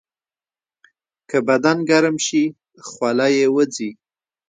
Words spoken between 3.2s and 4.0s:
یې وځي.